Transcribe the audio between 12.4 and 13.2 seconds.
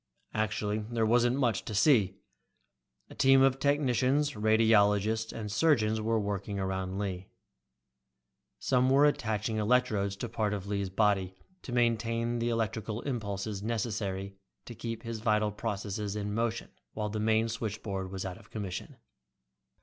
electrical